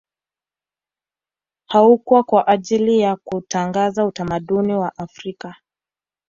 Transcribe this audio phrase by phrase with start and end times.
[1.65, 5.55] Haukwa kwa ajili ya kuutangaza utamaduni wa Afrika